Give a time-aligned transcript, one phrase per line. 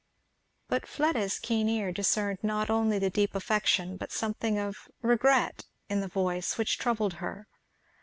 [0.67, 5.99] But Fleda's keen ear discerned not only the deep affection but something of regret in
[5.99, 7.47] the voice, which troubled her.